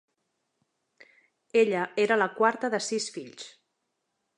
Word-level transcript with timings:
Ella 1.65 1.85
era 2.07 2.19
la 2.23 2.31
quarta 2.41 2.73
de 2.77 2.81
sis 2.91 3.13
fills. 3.19 3.51